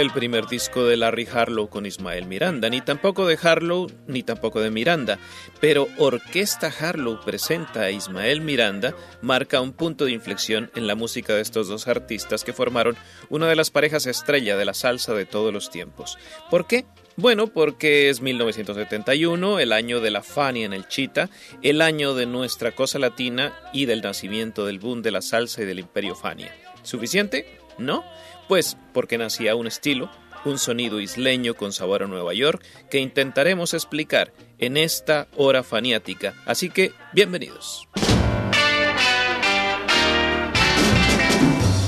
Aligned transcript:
El 0.00 0.10
primer 0.12 0.46
disco 0.46 0.84
de 0.84 0.96
Larry 0.96 1.26
Harlow 1.32 1.68
con 1.68 1.84
Ismael 1.84 2.26
Miranda, 2.26 2.70
ni 2.70 2.80
tampoco 2.80 3.26
de 3.26 3.38
Harlow, 3.42 3.90
ni 4.06 4.22
tampoco 4.22 4.60
de 4.60 4.70
Miranda, 4.70 5.18
pero 5.60 5.88
Orquesta 5.98 6.72
Harlow 6.80 7.20
presenta 7.24 7.82
a 7.82 7.90
Ismael 7.90 8.40
Miranda 8.40 8.94
marca 9.22 9.60
un 9.60 9.72
punto 9.72 10.04
de 10.04 10.12
inflexión 10.12 10.70
en 10.76 10.86
la 10.86 10.94
música 10.94 11.34
de 11.34 11.40
estos 11.40 11.68
dos 11.68 11.88
artistas 11.88 12.44
que 12.44 12.52
formaron 12.52 12.96
una 13.28 13.48
de 13.48 13.56
las 13.56 13.70
parejas 13.70 14.06
estrella 14.06 14.56
de 14.56 14.64
la 14.64 14.74
salsa 14.74 15.14
de 15.14 15.26
todos 15.26 15.52
los 15.52 15.70
tiempos. 15.70 16.18
¿Por 16.50 16.66
qué? 16.66 16.84
Bueno, 17.16 17.48
porque 17.48 18.08
es 18.08 18.20
1971, 18.20 19.58
el 19.58 19.72
año 19.72 20.00
de 20.00 20.10
la 20.10 20.22
Fania 20.22 20.66
en 20.66 20.72
el 20.72 20.86
Chita, 20.86 21.30
el 21.62 21.82
año 21.82 22.14
de 22.14 22.26
nuestra 22.26 22.72
cosa 22.72 23.00
latina 23.00 23.58
y 23.72 23.86
del 23.86 24.02
nacimiento 24.02 24.64
del 24.64 24.78
boom 24.78 25.02
de 25.02 25.10
la 25.10 25.22
salsa 25.22 25.62
y 25.62 25.64
del 25.64 25.80
imperio 25.80 26.14
Fania. 26.14 26.54
¿Suficiente? 26.82 27.58
¿No? 27.78 28.04
Pues 28.48 28.78
porque 28.94 29.18
nacía 29.18 29.54
un 29.54 29.66
estilo, 29.66 30.10
un 30.46 30.58
sonido 30.58 31.00
isleño 31.00 31.52
con 31.54 31.72
sabor 31.74 32.02
a 32.02 32.06
Nueva 32.06 32.32
York 32.32 32.64
que 32.90 32.98
intentaremos 32.98 33.74
explicar 33.74 34.32
en 34.58 34.78
esta 34.78 35.28
hora 35.36 35.62
faniática. 35.62 36.32
Así 36.46 36.70
que, 36.70 36.92
bienvenidos. 37.12 37.86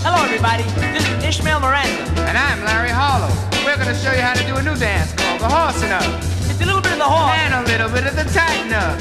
Hello, 0.04 0.22
everybody. 0.26 0.64
This 0.92 1.08
is 1.08 1.24
Ishmael 1.24 1.60
Miranda. 1.60 2.04
And 2.28 2.36
I'm 2.36 2.62
Larry 2.66 2.90
Harlow. 2.90 3.32
We're 3.64 3.76
going 3.76 3.88
to 3.88 3.94
show 3.94 4.12
you 4.12 4.20
how 4.20 4.34
to 4.34 4.44
do 4.46 4.56
a 4.56 4.62
new 4.62 4.76
dance 4.78 5.14
called 5.14 5.40
the 5.40 5.48
horsing 5.48 5.90
up. 5.90 6.04
It's 6.50 6.60
a 6.60 6.66
little 6.66 6.82
bit 6.82 6.92
of 6.92 6.98
the 6.98 7.04
horse. 7.04 7.38
And 7.40 7.54
a 7.54 7.62
little 7.62 7.88
bit 7.88 8.04
of 8.06 8.14
the 8.16 8.24
tighten 8.24 8.72
up. 8.74 9.00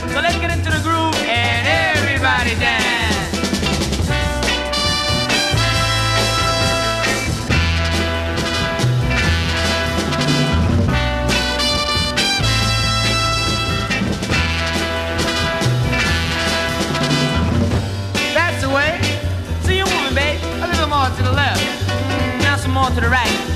To 22.99 23.05
the 23.05 23.11
right. 23.11 23.48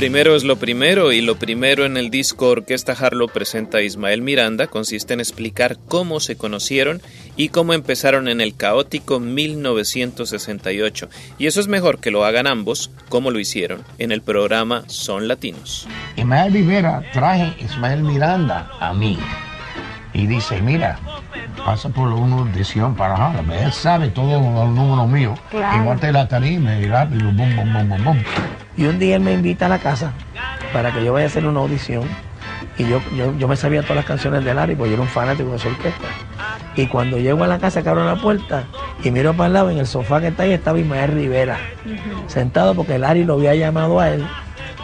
Primero 0.00 0.34
es 0.34 0.44
lo 0.44 0.56
primero 0.56 1.12
y 1.12 1.20
lo 1.20 1.36
primero 1.36 1.84
en 1.84 1.98
el 1.98 2.08
disco 2.08 2.48
Orquesta 2.48 2.94
Harlow 2.94 3.28
presenta 3.28 3.76
a 3.76 3.82
Ismael 3.82 4.22
Miranda 4.22 4.66
consiste 4.66 5.12
en 5.12 5.20
explicar 5.20 5.76
cómo 5.88 6.20
se 6.20 6.38
conocieron 6.38 7.02
y 7.36 7.50
cómo 7.50 7.74
empezaron 7.74 8.26
en 8.26 8.40
el 8.40 8.56
caótico 8.56 9.20
1968. 9.20 11.10
Y 11.36 11.48
eso 11.48 11.60
es 11.60 11.68
mejor 11.68 11.98
que 11.98 12.10
lo 12.10 12.24
hagan 12.24 12.46
ambos, 12.46 12.90
como 13.10 13.30
lo 13.30 13.40
hicieron 13.40 13.82
en 13.98 14.10
el 14.10 14.22
programa 14.22 14.84
Son 14.86 15.28
Latinos. 15.28 15.86
Ismael 16.16 16.54
Rivera 16.54 17.02
traje 17.12 17.54
Ismael 17.62 18.02
Miranda 18.02 18.70
a 18.80 18.94
mí 18.94 19.18
y 20.14 20.26
dice, 20.26 20.62
mira, 20.62 20.98
pasa 21.62 21.90
por 21.90 22.08
una 22.08 22.36
audición 22.36 22.96
para 22.96 23.16
Harlem. 23.16 23.50
Él 23.50 23.70
sabe 23.70 24.08
todos 24.08 24.42
los 24.42 24.68
números 24.70 25.08
míos. 25.10 25.38
Claro. 25.50 25.82
Igual 25.82 26.00
te 26.00 26.10
la 26.10 26.26
tarima 26.26 26.74
y 26.78 26.86
rápido, 26.86 27.30
bum, 27.32 27.54
bum, 27.54 27.72
bum, 27.74 27.88
bum, 27.90 28.04
bum. 28.04 28.18
Y 28.80 28.86
un 28.86 28.98
día 28.98 29.16
él 29.16 29.20
me 29.20 29.34
invita 29.34 29.66
a 29.66 29.68
la 29.68 29.78
casa 29.78 30.14
para 30.72 30.90
que 30.90 31.04
yo 31.04 31.12
vaya 31.12 31.26
a 31.26 31.28
hacer 31.28 31.44
una 31.44 31.60
audición. 31.60 32.04
Y 32.78 32.88
yo, 32.88 33.02
yo, 33.14 33.36
yo 33.36 33.46
me 33.46 33.54
sabía 33.54 33.82
todas 33.82 33.96
las 33.96 34.06
canciones 34.06 34.42
de 34.42 34.54
Larry, 34.54 34.74
porque 34.74 34.88
yo 34.88 34.94
era 34.94 35.02
un 35.02 35.08
fanático 35.08 35.52
de 35.52 35.58
su 35.58 35.68
orquesta. 35.68 36.08
Y 36.76 36.86
cuando 36.86 37.18
llego 37.18 37.44
a 37.44 37.46
la 37.46 37.58
casa, 37.58 37.82
que 37.82 37.90
abro 37.90 38.06
la 38.06 38.16
puerta 38.16 38.64
y 39.04 39.10
miro 39.10 39.34
para 39.34 39.48
el 39.48 39.52
lado, 39.52 39.68
en 39.68 39.76
el 39.76 39.86
sofá 39.86 40.18
que 40.22 40.28
está 40.28 40.44
ahí 40.44 40.52
estaba 40.52 40.78
Ismael 40.78 41.12
Rivera, 41.12 41.58
sentado 42.26 42.74
porque 42.74 42.98
Larry 42.98 43.24
lo 43.24 43.34
había 43.34 43.54
llamado 43.54 44.00
a 44.00 44.08
él 44.08 44.26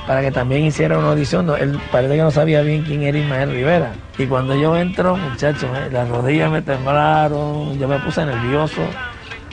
para 0.06 0.20
que 0.20 0.30
también 0.30 0.66
hiciera 0.66 0.98
una 0.98 1.08
audición. 1.12 1.46
No, 1.46 1.56
él 1.56 1.80
parece 1.90 2.16
que 2.16 2.22
no 2.22 2.30
sabía 2.30 2.60
bien 2.60 2.82
quién 2.82 3.02
era 3.02 3.16
Ismael 3.16 3.50
Rivera. 3.50 3.94
Y 4.18 4.26
cuando 4.26 4.54
yo 4.54 4.76
entro, 4.76 5.16
muchachos, 5.16 5.70
eh, 5.74 5.88
las 5.90 6.06
rodillas 6.06 6.50
me 6.50 6.60
temblaron, 6.60 7.78
yo 7.78 7.88
me 7.88 7.98
puse 8.00 8.26
nervioso. 8.26 8.82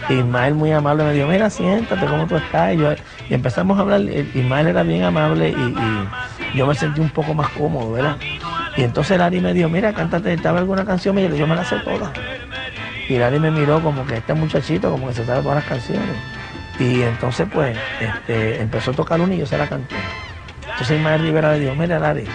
Ismael 0.10 0.54
muy 0.54 0.72
amable 0.72 1.04
me 1.04 1.14
dijo, 1.14 1.28
mira, 1.28 1.50
siéntate, 1.50 2.06
¿cómo 2.08 2.28
tú 2.28 2.36
estás? 2.36 2.74
Y, 2.74 2.78
yo- 2.78 2.94
y 3.30 3.34
empezamos 3.34 3.78
a 3.78 3.82
hablar, 3.82 4.02
Ismael 4.02 4.68
era 4.68 4.84
bien 4.84 5.04
amable 5.04 5.50
y, 5.50 6.10
yo 6.56 6.68
me 6.68 6.76
sentí 6.76 7.00
un 7.00 7.10
poco 7.10 7.34
más 7.34 7.50
cómodo, 7.50 7.94
¿verdad? 7.94 8.16
Y 8.78 8.84
entonces 8.84 9.18
Larry 9.18 9.40
me 9.42 9.54
dijo, 9.54 9.70
mira, 9.70 9.94
cántate, 9.94 10.34
¿estaba 10.34 10.60
alguna 10.60 10.86
canción? 10.86 11.18
Y 11.18 11.38
yo, 11.38 11.48
me 11.48 11.56
la 11.56 11.64
sé 11.64 11.78
todas. 11.80 12.12
Y 13.10 13.18
Larry 13.18 13.40
me 13.40 13.50
miró 13.52 13.82
como 13.82 14.06
que 14.06 14.18
este 14.18 14.34
muchachito, 14.34 14.92
como 14.92 15.08
que 15.08 15.14
se 15.14 15.26
sabe 15.26 15.42
todas 15.42 15.56
las 15.56 15.66
canciones. 15.66 16.16
Y 16.80 17.02
entonces 17.02 17.48
pues 17.52 17.76
este, 18.00 18.62
empezó 18.62 18.92
a 18.92 18.94
tocar 18.94 19.22
una 19.22 19.34
y 19.36 19.40
yo 19.40 19.46
se 19.46 19.58
la 19.58 19.68
canté. 19.68 19.96
Entonces 20.72 20.98
Ismael 20.98 21.22
Rivera 21.22 21.54
le 21.54 21.60
dijo, 21.60 21.76
mira 21.76 22.00
Larry, 22.00 22.26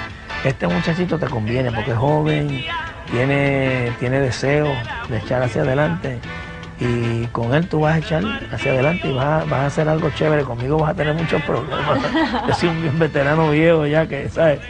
este 0.45 0.67
muchachito 0.67 1.19
te 1.19 1.27
conviene 1.27 1.71
porque 1.73 1.93
es 1.93 1.97
joven, 1.97 2.65
tiene, 3.11 3.93
tiene 3.99 4.21
deseo 4.21 4.75
de 5.09 5.19
echar 5.19 5.43
hacia 5.43 5.63
adelante 5.63 6.21
y 6.81 7.27
con 7.29 7.55
él 7.55 7.67
tú 7.69 7.81
vas 7.81 7.97
a 7.97 7.99
echar 7.99 8.23
hacia 8.53 8.73
adelante 8.73 9.09
y 9.09 9.13
vas 9.13 9.43
a, 9.43 9.45
vas 9.47 9.61
a 9.61 9.67
hacer 9.67 9.89
algo 9.89 10.11
chévere, 10.11 10.45
conmigo 10.45 10.79
vas 10.79 10.91
a 10.91 10.95
tener 10.95 11.15
muchos 11.15 11.43
problemas. 11.43 12.01
Yo 12.49 12.55
soy 12.55 12.69
un 12.69 12.99
veterano 12.99 13.51
viejo 13.51 13.87
ya 13.87 14.07
que, 14.07 14.29
¿sabes? 14.29 14.61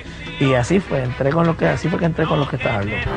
Y 0.40 0.55
así 0.55 0.81
fue, 0.81 1.02
entré 1.02 1.31
con 1.31 1.46
lo 1.46 1.56
que, 1.56 1.66
así 1.66 1.88
fue 1.88 1.99
que 1.99 2.06
entré 2.06 2.25
con 2.25 2.40
lo 2.40 2.49
que 2.49 2.56
estás 2.56 2.76
hablando. 2.76 3.10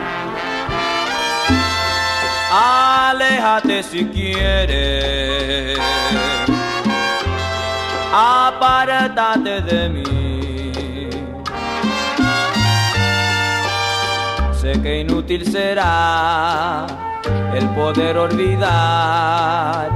Aléjate 2.52 3.84
si 3.84 4.06
quieres. 4.06 5.80
Apártate 8.14 9.62
de 9.62 9.90
mí. 9.90 11.10
Sé 14.54 14.80
que 14.82 15.00
inútil 15.00 15.50
será 15.50 17.11
el 17.54 17.68
poder 17.70 18.18
olvidar 18.18 19.90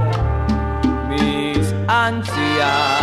mis 1.08 1.74
ansias. 1.88 3.02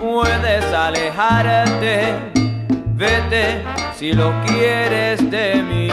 Puedes 0.00 0.64
alejarte, 0.72 2.14
vete 2.94 3.62
si 3.94 4.12
lo 4.12 4.32
quieres 4.46 5.30
de 5.30 5.62
mí. 5.62 5.88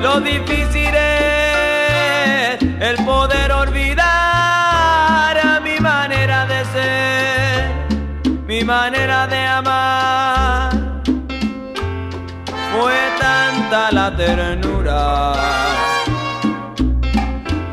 Lo 0.00 0.20
difícil 0.20 0.87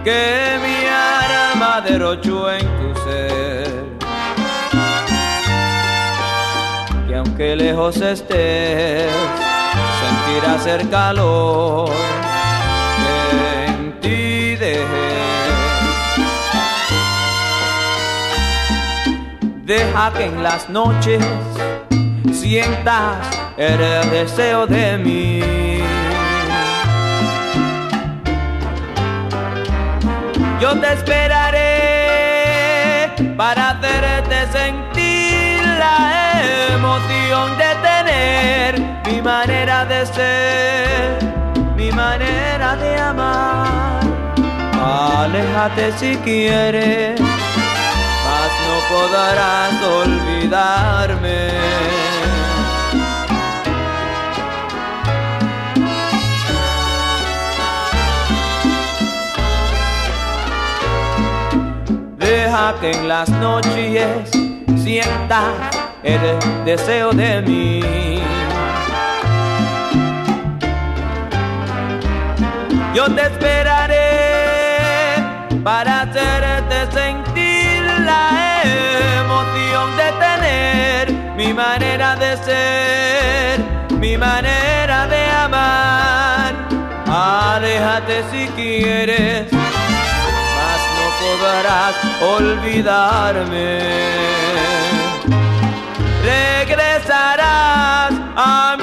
que 0.06 0.60
mi 0.62 0.86
alma 0.86 1.82
derrochó 1.82 2.52
en 2.52 2.66
tu 2.80 2.90
ser. 3.04 3.68
Que 7.08 7.16
aunque 7.16 7.56
lejos 7.56 7.98
estés, 7.98 9.12
sentirás 10.02 10.68
el 10.68 10.90
calor 10.92 11.90
que 13.02 13.66
en 13.66 14.00
ti 14.00 14.56
dejé. 14.56 14.86
Deja 19.64 20.14
que 20.14 20.26
en 20.26 20.44
las 20.44 20.70
noches 20.70 21.26
sientas 22.32 23.28
el 23.58 24.12
deseo 24.12 24.68
de 24.68 24.98
mí. 25.00 25.75
Yo 30.66 30.74
te 30.80 30.94
esperaré 30.94 31.62
para 33.38 33.70
hacerte 33.70 34.48
sentir 34.52 35.62
la 35.78 36.42
emoción 36.74 37.56
de 37.56 37.76
tener 37.88 38.80
mi 39.06 39.22
manera 39.22 39.86
de 39.86 40.08
ser, 40.08 41.20
mi 41.76 41.92
manera 41.92 42.76
de 42.78 43.00
amar. 43.00 44.00
Aléjate 44.74 45.92
si 46.00 46.18
quieres, 46.26 47.22
mas 47.22 48.52
no 48.66 48.78
podrás 48.90 49.84
olvidarme. 50.02 51.52
Que 62.56 62.92
en 62.92 63.10
las 63.10 63.28
noches 63.28 64.32
sientas 64.82 65.52
el 66.04 66.22
deseo 66.64 67.12
de 67.12 67.42
mí. 67.42 67.82
Yo 72.94 73.14
te 73.14 73.24
esperaré 73.24 73.98
para 75.66 76.04
hacerte 76.04 76.90
sentir 76.98 77.84
la 78.06 78.62
emoción 79.20 79.98
de 79.98 80.14
tener 80.26 81.12
mi 81.36 81.54
manera 81.54 82.16
de 82.16 82.38
ser, 82.38 83.60
mi 84.00 84.18
manera 84.18 85.08
de 85.08 85.26
amar. 85.30 86.56
Aléjate 87.06 88.24
si 88.32 88.48
quieres 88.56 89.65
olvidarme. 92.22 93.80
Regresarás 96.24 98.14
a 98.36 98.75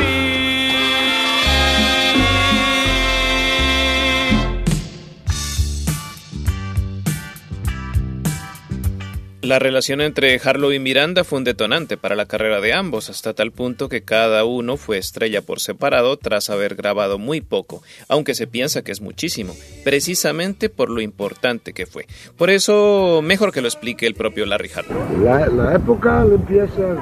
La 9.53 9.59
relación 9.59 10.01
entre 10.01 10.41
Harlow 10.43 10.73
y 10.73 10.79
Miranda 10.79 11.25
fue 11.25 11.37
un 11.37 11.45
detonante 11.45 11.99
para 11.99 12.17
la 12.17 12.25
carrera 12.25 12.63
de 12.63 12.73
ambos, 12.73 13.11
hasta 13.11 13.35
tal 13.35 13.53
punto 13.53 13.91
que 13.91 14.01
cada 14.01 14.47
uno 14.47 14.79
fue 14.79 14.97
estrella 14.97 15.43
por 15.43 15.61
separado 15.61 16.17
tras 16.17 16.49
haber 16.49 16.75
grabado 16.75 17.19
muy 17.19 17.43
poco, 17.43 17.83
aunque 18.09 18.35
se 18.35 18.47
piensa 18.47 18.81
que 18.81 18.93
es 18.93 19.03
muchísimo, 19.03 19.55
precisamente 19.85 20.71
por 20.71 20.89
lo 20.89 21.03
importante 21.03 21.75
que 21.75 21.85
fue. 21.85 22.07
Por 22.39 22.49
eso, 22.49 23.21
mejor 23.23 23.53
que 23.53 23.61
lo 23.61 23.69
explique 23.69 24.07
el 24.07 24.15
propio 24.15 24.47
Larry 24.47 24.71
Harlow. 24.75 25.23
La, 25.23 25.75
época 25.75 26.23
empieza 26.23 26.97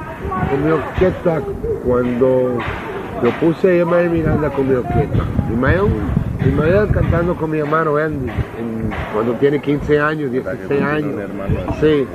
en 0.51 0.65
mi 0.65 0.71
orquesta 0.71 1.41
cuando 1.85 2.59
yo 3.23 3.39
puse 3.39 3.79
a 3.79 3.85
Miranda 3.85 4.51
con 4.51 4.67
mi 4.67 4.75
orquesta. 4.75 5.25
Ismael, 6.45 6.69
Ismael 6.75 6.91
cantando 6.91 7.35
con 7.35 7.49
mi 7.51 7.59
hermano 7.59 7.97
Andy 7.97 8.29
en- 8.59 8.91
cuando 9.13 9.33
tiene 9.33 9.59
15 9.59 9.99
años, 9.99 10.31
16 10.31 10.81
años. 10.83 11.15
Sí. 11.79 12.07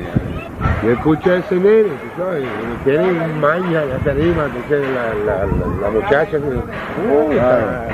Yo 0.85 0.93
escucho 0.93 1.31
a 1.31 1.37
ese 1.37 1.55
nene, 1.57 1.89
sabes, 2.17 2.45
tiene 2.85 3.05
maña 3.41 3.85
la 3.85 3.97
tarima, 3.99 4.49
que 4.69 4.75
es 4.75 4.89
la, 4.91 5.15
la, 5.15 5.47
la, 5.47 5.67
la 5.81 5.91
muchacha. 5.91 6.37
uh, 6.39 7.33
está, 7.33 7.89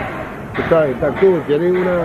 tú 0.57 0.62
sabes, 0.69 0.91
está 0.95 1.09
cool, 1.21 1.43
tiene 1.47 1.71
una, 1.71 1.99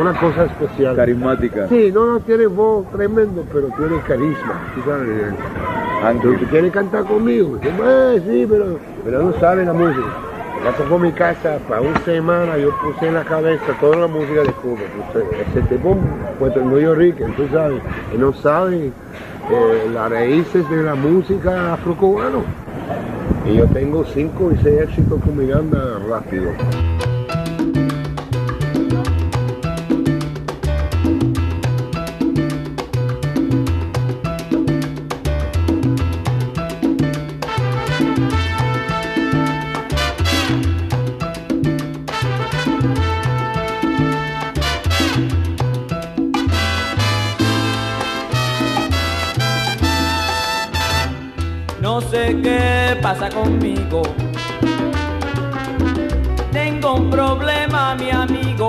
una 0.00 0.12
cosa 0.20 0.44
especial. 0.44 0.96
Carismática. 0.96 1.66
Sí, 1.68 1.90
no, 1.92 2.06
no 2.06 2.20
tiene 2.20 2.46
voz 2.46 2.86
tremendo, 2.92 3.44
pero 3.52 3.68
tiene 3.68 4.00
carisma. 4.06 4.60
¿tú 4.74 4.82
sabes? 4.88 5.08
Ángel. 6.04 6.38
¿Tú 6.38 6.46
quieres 6.46 6.72
cantar 6.72 7.04
conmigo? 7.04 7.58
"Eh, 7.62 8.22
sí, 8.26 8.46
pero, 8.48 8.78
pero 9.04 9.22
no 9.22 9.32
sabe 9.40 9.64
la 9.64 9.72
música. 9.72 10.06
Ya 10.64 10.72
tocó 10.72 10.98
mi 10.98 11.12
casa 11.12 11.58
para 11.68 11.80
una 11.80 11.98
semana, 12.04 12.56
yo 12.58 12.70
puse 12.82 13.06
en 13.06 13.14
la 13.14 13.24
cabeza 13.24 13.74
toda 13.80 13.98
la 13.98 14.06
música 14.06 14.42
de 14.42 14.52
Cuba. 14.54 14.80
Ese 15.50 15.62
tipo, 15.62 15.96
Puerto 16.38 16.60
New 16.60 16.94
Rico, 16.94 17.24
tú 17.36 17.48
sabes, 17.52 17.80
que 18.10 18.18
no 18.18 18.32
sabe 18.32 18.86
eh, 18.86 19.86
las 19.92 20.10
raíces 20.10 20.68
de 20.70 20.82
la 20.82 20.94
música 20.94 21.74
afrocubana. 21.74 22.42
Y 23.46 23.56
yo 23.56 23.66
tengo 23.66 24.04
cinco 24.04 24.50
y 24.52 24.56
seis 24.58 24.80
éxitos 24.82 25.20
con 25.20 25.36
Miranda 25.36 26.00
rápido. 26.08 26.95
Qué 52.46 52.96
pasa 53.02 53.28
conmigo. 53.28 54.02
Tengo 56.52 56.94
un 56.94 57.10
problema, 57.10 57.96
mi 57.96 58.10
amigo. 58.10 58.68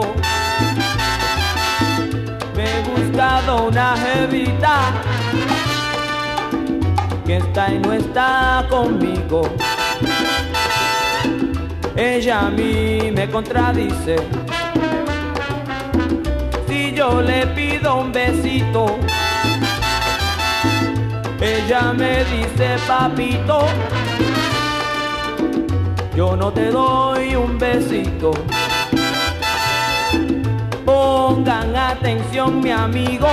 Me 2.55 2.63
he 2.63 2.79
buscado 2.89 3.67
una 3.67 3.96
jevita 4.03 4.75
que 7.25 7.38
está 7.38 7.72
y 7.72 7.77
no 7.77 7.93
está 7.93 8.65
conmigo. 8.67 9.41
Ella 11.96 12.48
a 12.48 12.50
mí 12.50 13.12
me 13.13 13.29
contradice. 13.29 14.15
Si 16.67 16.93
yo 16.93 17.22
le 17.22 17.46
pido 17.57 17.98
un 18.01 18.12
besito, 18.12 18.98
ella 21.39 21.94
me 21.94 22.24
dice, 22.25 22.77
papito, 22.88 23.65
yo 26.15 26.36
no 26.36 26.51
te 26.51 26.72
doy 26.72 27.36
un 27.36 27.58
besito. 27.58 28.32
Pongan 30.86 31.75
atención, 31.75 32.62
mi 32.62 32.72
amigo. 32.72 33.27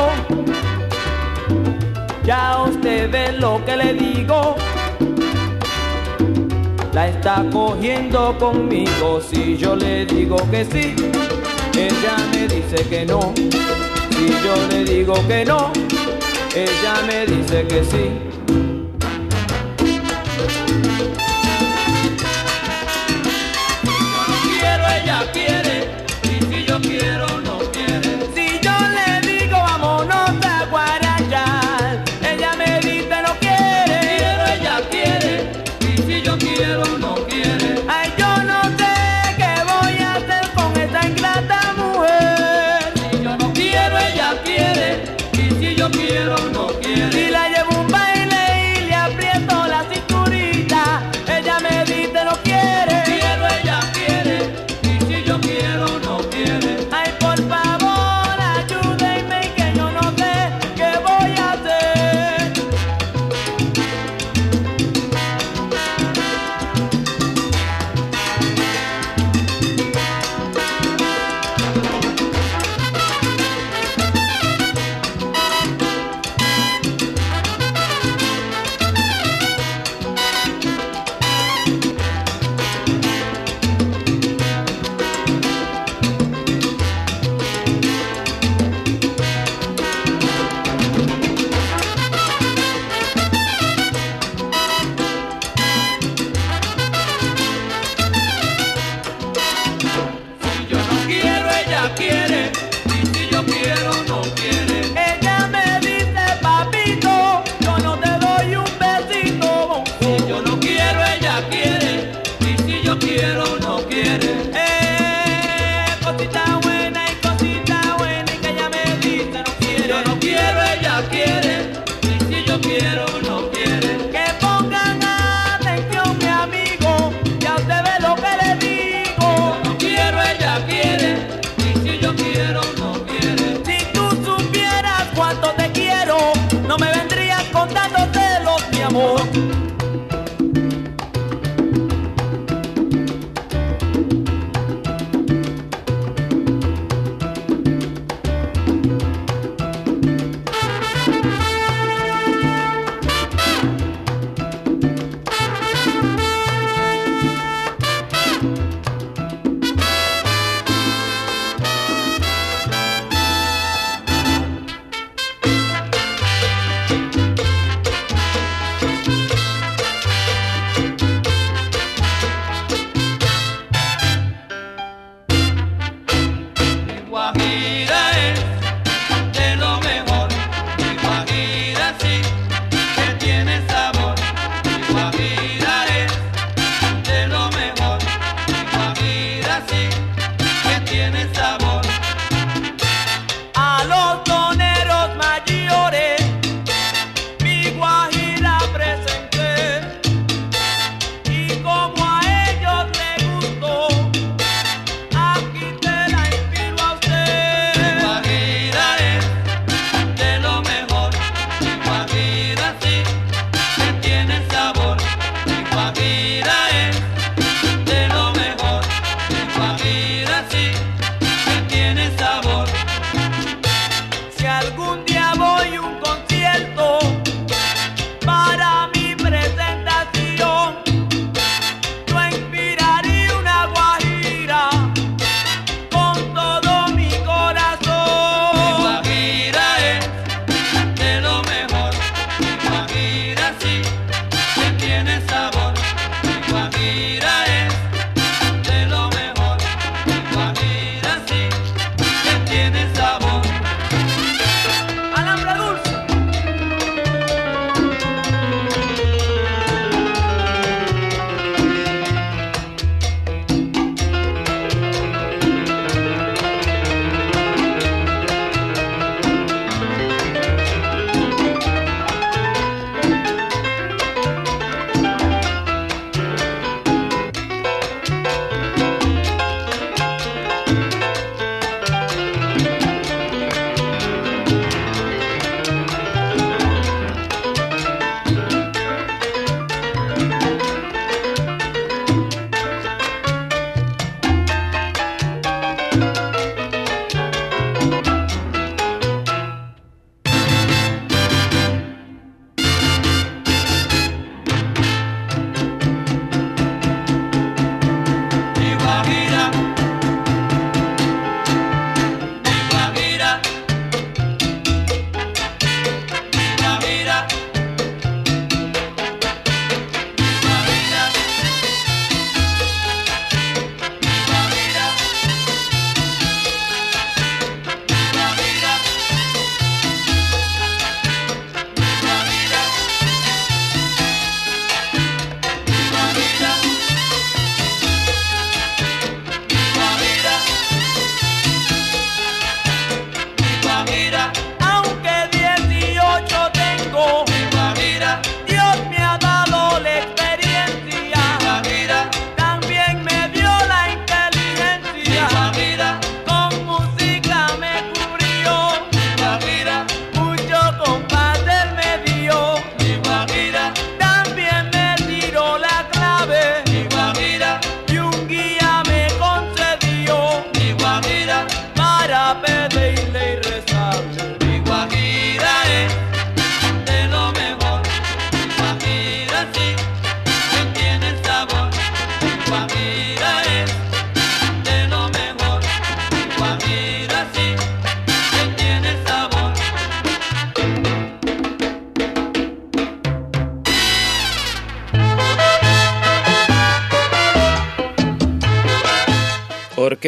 Ya 2.24 2.62
usted 2.62 3.10
ve 3.10 3.32
lo 3.32 3.64
que 3.64 3.76
le 3.76 3.94
digo. 3.94 4.56
La 6.92 7.08
está 7.08 7.44
cogiendo 7.50 8.36
conmigo. 8.38 9.20
Si 9.20 9.56
yo 9.56 9.76
le 9.76 10.04
digo 10.06 10.36
que 10.50 10.64
sí, 10.64 10.94
ella 11.76 12.16
me 12.32 12.48
dice 12.48 12.86
que 12.88 13.06
no. 13.06 13.32
Si 14.10 14.28
yo 14.44 14.54
le 14.68 14.84
digo 14.84 15.14
que 15.26 15.44
no, 15.44 15.72
ella 16.54 17.02
me 17.06 17.26
dice 17.26 17.66
que 17.66 17.84
sí. 17.84 18.33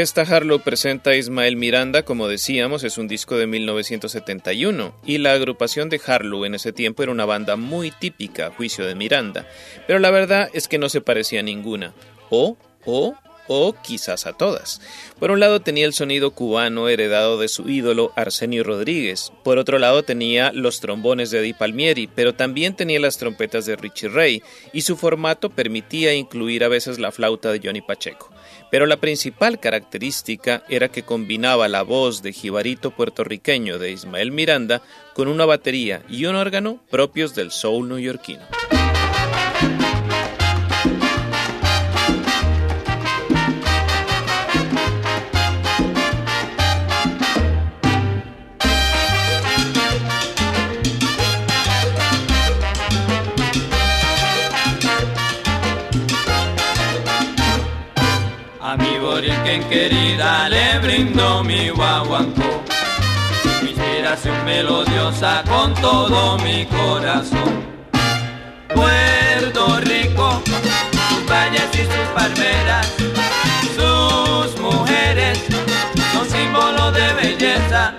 Orquesta 0.07 0.37
Harlow 0.37 0.61
presenta 0.61 1.11
a 1.11 1.17
Ismael 1.17 1.57
Miranda, 1.57 2.05
como 2.05 2.29
decíamos, 2.29 2.85
es 2.85 2.97
un 2.97 3.09
disco 3.09 3.37
de 3.37 3.49
1971 3.49 4.95
y 5.05 5.19
la 5.19 5.33
agrupación 5.33 5.89
de 5.89 6.01
Harlow 6.07 6.45
en 6.45 6.55
ese 6.55 6.73
tiempo 6.73 7.03
era 7.03 7.11
una 7.11 7.25
banda 7.25 7.57
muy 7.57 7.91
típica, 7.91 8.47
a 8.47 8.51
juicio 8.53 8.87
de 8.87 8.95
Miranda, 8.95 9.49
pero 9.89 9.99
la 9.99 10.13
verdad 10.13 10.49
es 10.53 10.69
que 10.69 10.79
no 10.79 10.89
se 10.91 11.01
parecía 11.01 11.41
a 11.41 11.43
ninguna, 11.43 11.93
o, 12.31 12.57
o 12.85 13.17
o 13.49 13.75
quizás 13.75 14.27
a 14.27 14.33
todas. 14.33 14.81
Por 15.19 15.31
un 15.31 15.41
lado 15.41 15.61
tenía 15.61 15.87
el 15.87 15.93
sonido 15.93 16.31
cubano 16.33 16.89
heredado 16.89 17.39
de 17.39 17.49
su 17.49 17.69
ídolo 17.69 18.13
Arsenio 18.17 18.65
Rodríguez, 18.65 19.33
por 19.43 19.59
otro 19.59 19.79
lado 19.79 20.03
tenía 20.03 20.53
los 20.53 20.81
trombones 20.81 21.31
de 21.31 21.41
Di 21.41 21.53
Palmieri, 21.53 22.07
pero 22.07 22.35
también 22.35 22.75
tenía 22.75 23.01
las 23.01 23.19
trompetas 23.19 23.67
de 23.67 23.77
Richie 23.77 24.09
Ray, 24.09 24.43
y 24.73 24.83
su 24.83 24.97
formato 24.97 25.51
permitía 25.51 26.15
incluir 26.15 26.65
a 26.65 26.69
veces 26.69 26.99
la 26.99 27.13
flauta 27.13 27.53
de 27.53 27.61
Johnny 27.63 27.81
Pacheco. 27.81 28.31
Pero 28.71 28.87
la 28.87 28.97
principal 28.97 29.61
característica 29.61 30.65
era 30.69 30.89
que 30.89 31.05
combinaba 31.05 31.69
la 31.69 31.83
voz 31.83 32.23
de 32.23 32.33
jibarito 32.33 32.91
puertorriqueño 32.91 33.79
de 33.79 33.93
Ismael 33.93 34.33
Miranda 34.33 34.83
con 35.15 35.29
una 35.29 35.45
batería 35.45 36.03
y 36.09 36.27
un 36.27 36.35
órgano 36.35 36.81
propios 36.91 37.35
del 37.35 37.51
soul 37.51 37.89
neoyorquino. 37.89 38.76
Le 60.17 60.79
brindo 60.81 61.45
mi 61.45 61.69
guaguancó. 61.69 62.63
Mi 63.63 63.71
inspiración 63.71 64.45
melodiosa 64.45 65.43
con 65.47 65.75
todo 65.75 66.39
mi 66.39 66.65
corazón. 66.67 67.65
Puerto 68.75 69.81
Rico, 69.81 70.43
sus 71.09 71.27
valles 71.29 71.69
y 71.75 71.79
sus 71.79 72.09
palmeras, 72.15 72.95
sus 73.77 74.61
mujeres 74.61 75.39
son 76.13 76.29
símbolo 76.29 76.93
de 76.93 77.13
belleza. 77.15 77.95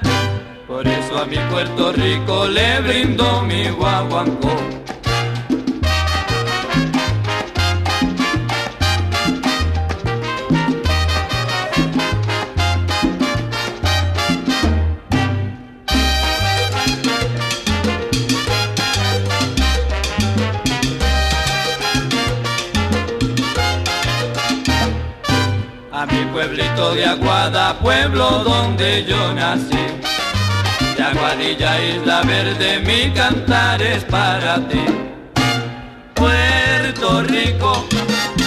Por 0.67 0.87
eso 0.87 1.19
a 1.19 1.25
mi 1.25 1.37
Puerto 1.51 1.91
Rico 1.91 2.47
le 2.47 2.79
brindo 2.81 3.43
mi 3.43 3.69
guaguancó. 3.69 4.86
Aguada, 27.19 27.73
pueblo 27.79 28.43
donde 28.43 29.03
yo 29.03 29.33
nací. 29.33 29.85
De 30.95 31.03
Aguadilla, 31.03 31.83
Isla 31.83 32.21
Verde, 32.21 32.79
mi 32.79 33.11
cantar 33.11 33.81
es 33.81 34.03
para 34.03 34.57
ti. 34.67 34.85
Puerto 36.13 37.23
Rico, 37.23 37.85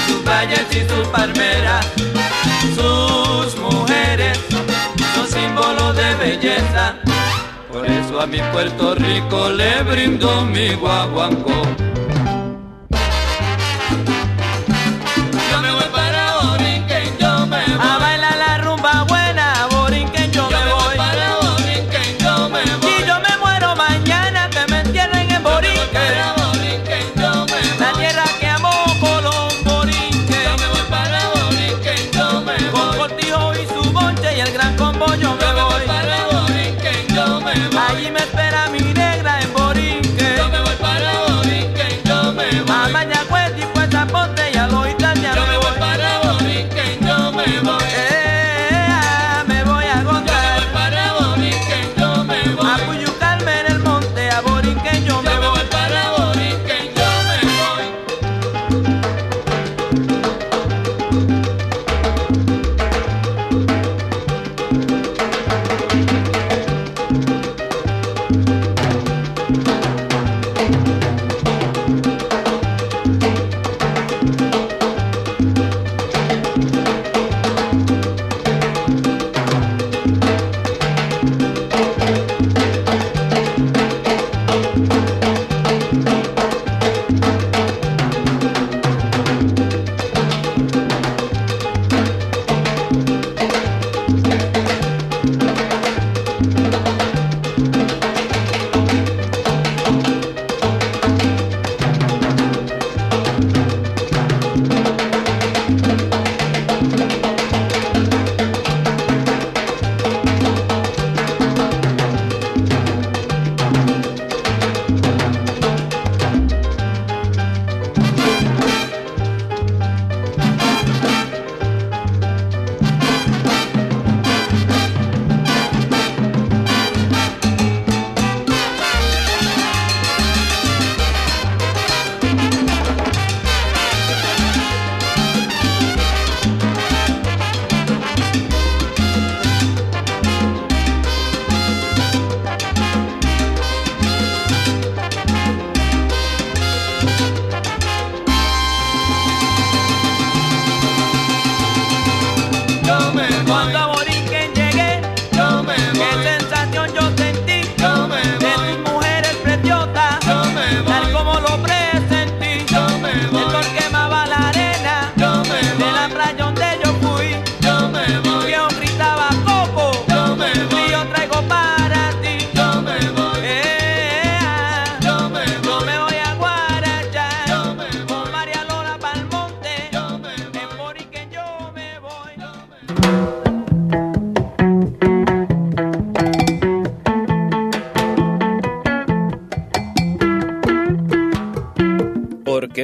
sus 0.07 0.25
valles 0.25 0.67
y 0.71 0.89
sus 0.89 1.09
palmeras, 1.09 1.85
sus 2.77 3.57
mujeres 3.57 4.39
son 5.15 5.27
símbolo 5.27 5.93
de 5.93 6.15
belleza. 6.15 6.95
Por 7.73 7.85
eso 7.87 8.21
a 8.21 8.27
mi 8.27 8.39
Puerto 8.53 8.95
Rico 8.95 9.49
le 9.49 9.83
brindo 9.83 10.45
mi 10.45 10.75
guaguancó. 10.75 11.90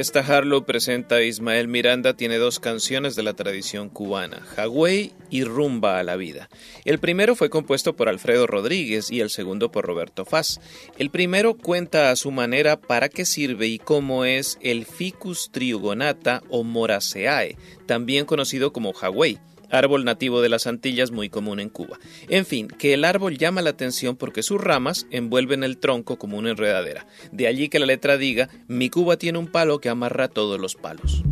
Orquesta 0.07 0.37
Harlow 0.37 0.63
presenta 0.63 1.15
a 1.15 1.21
Ismael 1.21 1.67
Miranda 1.67 2.15
tiene 2.15 2.37
dos 2.37 2.61
canciones 2.61 3.17
de 3.17 3.23
la 3.23 3.33
tradición 3.33 3.89
cubana, 3.89 4.39
Hawái 4.55 5.11
y 5.29 5.43
Rumba 5.43 5.99
a 5.99 6.03
la 6.03 6.15
Vida. 6.15 6.49
El 6.85 6.99
primero 6.99 7.35
fue 7.35 7.49
compuesto 7.49 7.93
por 7.93 8.07
Alfredo 8.07 8.47
Rodríguez 8.47 9.11
y 9.11 9.19
el 9.19 9.29
segundo 9.29 9.69
por 9.69 9.85
Roberto 9.85 10.23
Faz. 10.23 10.61
El 10.97 11.09
primero 11.09 11.57
cuenta 11.57 12.09
a 12.09 12.15
su 12.15 12.31
manera 12.31 12.79
para 12.79 13.09
qué 13.09 13.25
sirve 13.25 13.67
y 13.67 13.79
cómo 13.79 14.23
es 14.23 14.57
el 14.61 14.85
Ficus 14.85 15.49
triugonata 15.51 16.41
o 16.47 16.63
Moraceae, 16.63 17.57
también 17.85 18.25
conocido 18.25 18.71
como 18.71 18.93
Hawái 18.93 19.39
árbol 19.69 20.05
nativo 20.05 20.41
de 20.41 20.49
las 20.49 20.67
Antillas 20.67 21.11
muy 21.11 21.29
común 21.29 21.59
en 21.59 21.69
Cuba. 21.69 21.99
En 22.29 22.45
fin, 22.45 22.67
que 22.67 22.93
el 22.93 23.05
árbol 23.05 23.37
llama 23.37 23.61
la 23.61 23.71
atención 23.71 24.15
porque 24.15 24.43
sus 24.43 24.61
ramas 24.61 25.07
envuelven 25.11 25.63
el 25.63 25.77
tronco 25.77 26.17
como 26.17 26.37
una 26.37 26.51
enredadera. 26.51 27.07
De 27.31 27.47
allí 27.47 27.69
que 27.69 27.79
la 27.79 27.85
letra 27.85 28.17
diga, 28.17 28.49
mi 28.67 28.89
Cuba 28.89 29.17
tiene 29.17 29.39
un 29.39 29.47
palo 29.47 29.79
que 29.79 29.89
amarra 29.89 30.27
todos 30.27 30.59
los 30.59 30.75
palos. 30.75 31.23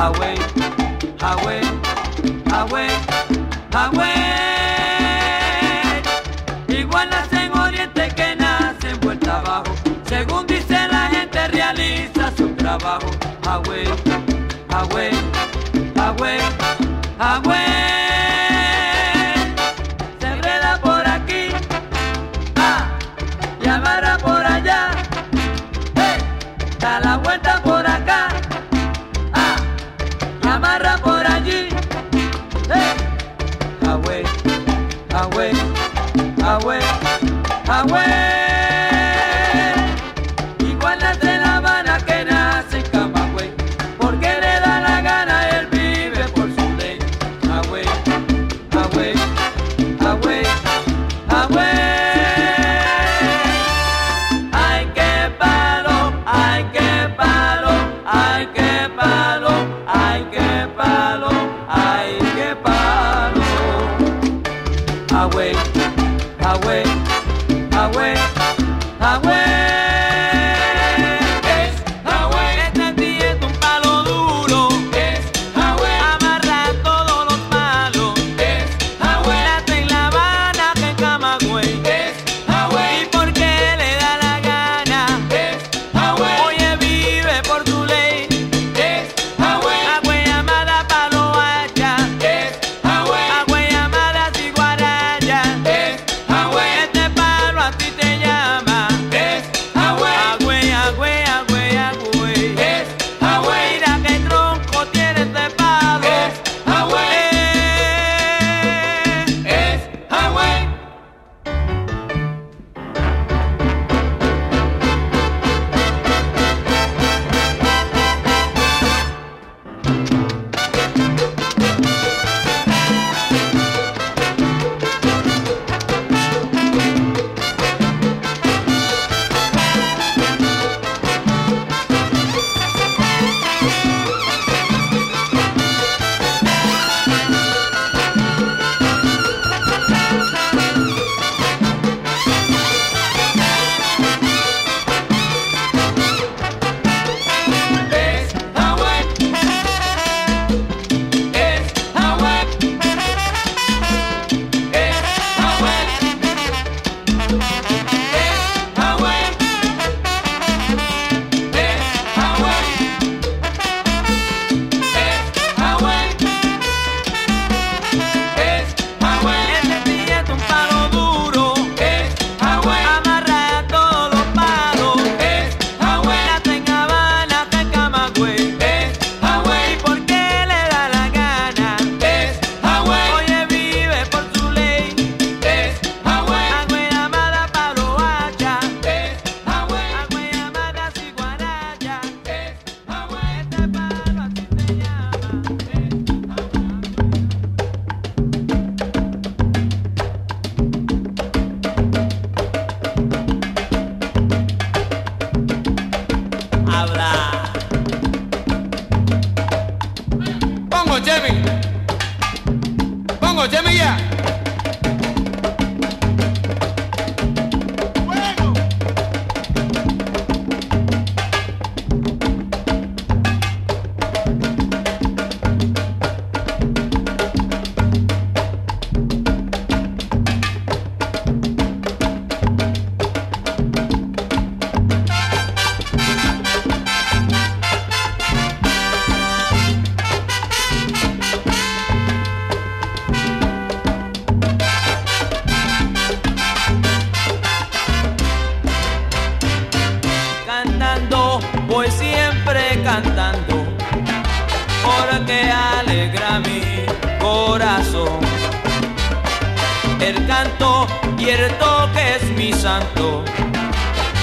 highway, 0.00 0.36
highway, 1.20 1.60
highway, 2.46 2.88
highway. 3.70 4.14
Igualas 6.68 7.30
en 7.32 7.52
Oriente 7.52 8.08
que 8.16 8.34
nacen 8.36 8.98
vuelta 9.00 9.40
abajo, 9.40 9.74
según 10.04 10.46
dice 10.46 10.88
la 10.88 11.08
gente 11.10 11.48
realiza 11.48 12.32
su 12.34 12.48
trabajo. 12.54 13.10
Highway, 13.44 13.84
highway, 14.70 15.10
highway, 15.94 16.40
highway. 17.18 17.99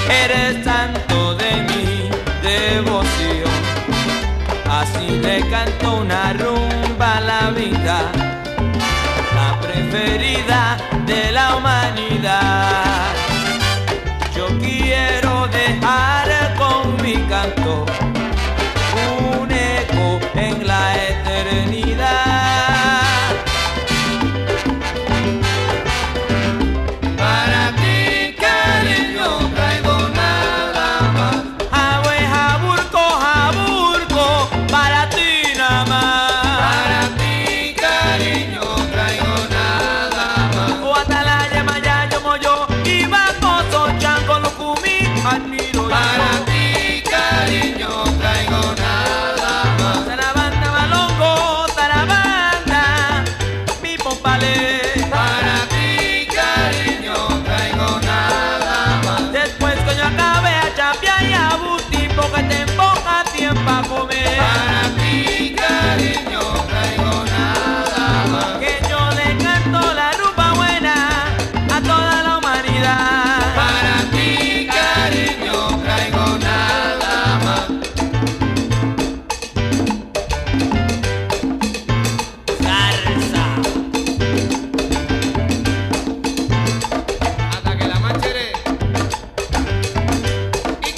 Eres 0.10 0.64
santo 0.64 1.36
de 1.36 1.52
mi 1.70 2.10
devoción. 2.42 3.52
Así 4.70 5.10
le 5.22 5.42
canto 5.50 5.98
una 5.98 6.34
rumba 6.34 6.77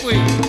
Luiz. 0.10 0.49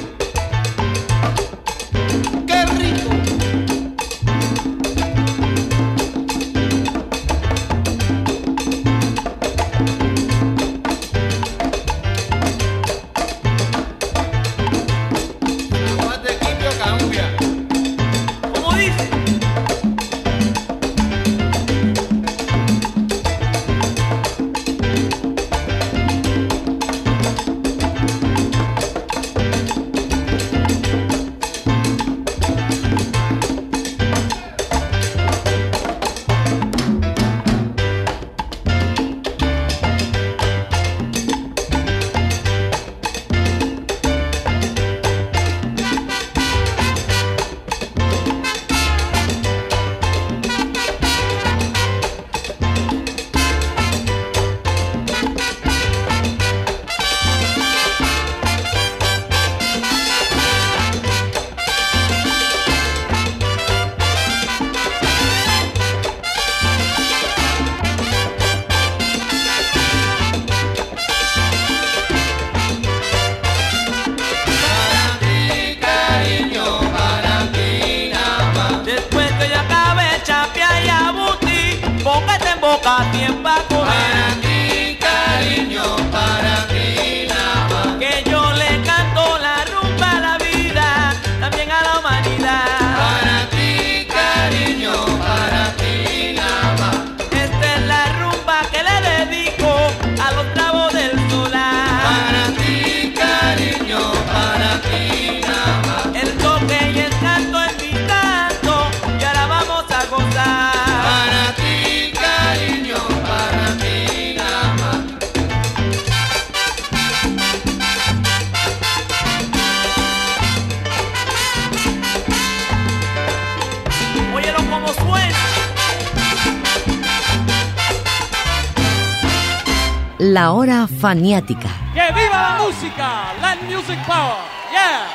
La 130.40 130.52
hora 130.52 130.86
faniática. 130.86 131.68
¡Que 131.92 132.00
viva 132.14 132.30
la 132.32 132.62
música! 132.62 133.34
Land 133.42 133.62
Music 133.64 133.98
Power. 134.06 134.38
Yeah. 134.72 135.06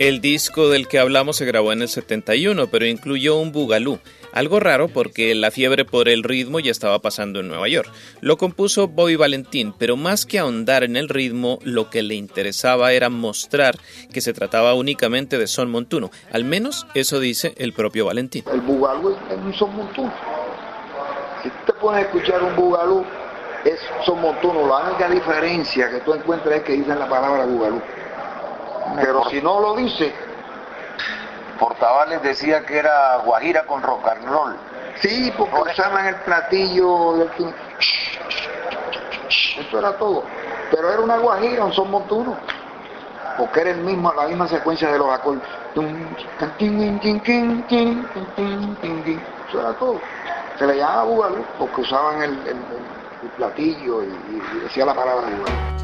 El 0.00 0.20
disco 0.20 0.68
del 0.68 0.88
que 0.88 0.98
hablamos 0.98 1.36
se 1.36 1.44
grabó 1.44 1.72
en 1.72 1.82
el 1.82 1.88
71, 1.88 2.66
pero 2.66 2.86
incluyó 2.86 3.36
un 3.36 3.52
bugalú, 3.52 4.00
algo 4.34 4.60
raro 4.60 4.88
porque 4.88 5.34
la 5.34 5.50
fiebre 5.50 5.84
por 5.84 6.08
el 6.08 6.24
ritmo 6.24 6.58
ya 6.58 6.72
estaba 6.72 6.98
pasando 6.98 7.40
en 7.40 7.48
Nueva 7.48 7.68
York. 7.68 7.90
Lo 8.20 8.36
compuso 8.36 8.88
Bobby 8.88 9.16
Valentín, 9.16 9.72
pero 9.78 9.96
más 9.96 10.26
que 10.26 10.40
ahondar 10.40 10.82
en 10.82 10.96
el 10.96 11.08
ritmo, 11.08 11.60
lo 11.62 11.88
que 11.88 12.02
le 12.02 12.16
interesaba 12.16 12.92
era 12.92 13.08
mostrar 13.08 13.76
que 14.12 14.20
se 14.20 14.32
trataba 14.34 14.74
únicamente 14.74 15.38
de 15.38 15.46
son 15.46 15.70
montuno. 15.70 16.10
Al 16.32 16.44
menos 16.44 16.86
eso 16.94 17.20
dice 17.20 17.54
el 17.58 17.72
propio 17.72 18.06
Valentín. 18.06 18.44
El 18.52 18.60
bugalú 18.60 19.10
es 19.10 19.36
un 19.36 19.54
son 19.54 19.74
montuno. 19.76 20.12
Si 21.42 21.50
te 21.66 21.72
pones 21.74 22.04
a 22.04 22.06
escuchar 22.06 22.42
un 22.42 22.56
bugalú, 22.56 23.04
es 23.64 23.78
son 24.04 24.20
montuno. 24.20 24.66
La 24.66 24.88
única 24.88 25.08
diferencia 25.08 25.90
que 25.90 26.00
tú 26.00 26.12
encuentras 26.12 26.56
es 26.56 26.62
que 26.64 26.72
dicen 26.72 26.98
la 26.98 27.08
palabra 27.08 27.46
bugalú. 27.46 27.80
Pero 28.96 29.28
si 29.30 29.40
no 29.40 29.60
lo 29.60 29.76
dice, 29.76 30.12
Portavales 31.58 32.22
decía 32.22 32.64
que 32.64 32.78
era 32.78 33.16
guajira 33.18 33.64
con 33.66 33.82
rock 33.82 34.06
and 34.08 34.28
roll. 34.28 34.56
Sí, 35.00 35.32
porque 35.36 35.70
usaban 35.72 36.06
el 36.06 36.16
platillo 36.16 37.16
del 37.18 37.30
tum... 37.30 37.52
Esto 39.58 39.78
era 39.78 39.96
todo. 39.96 40.24
Pero 40.70 40.92
era 40.92 41.00
una 41.00 41.18
guajira, 41.18 41.64
un 41.64 41.72
son 41.72 41.90
montuno. 41.90 42.36
Porque 43.36 43.60
era 43.60 43.70
el 43.70 43.78
mismo, 43.78 44.12
la 44.12 44.26
misma 44.26 44.46
secuencia 44.48 44.90
de 44.90 44.98
los 44.98 45.10
acordes. 45.10 45.42
Eso 49.48 49.60
era 49.60 49.72
todo. 49.74 50.00
Se 50.58 50.66
le 50.66 50.76
llamaba 50.76 51.04
bugalú 51.04 51.44
porque 51.58 51.80
usaban 51.80 52.22
el, 52.22 52.38
platillo 53.36 54.02
y, 54.02 54.60
decía 54.62 54.84
la 54.86 54.94
palabra 54.94 55.26
bugalú. 55.26 55.83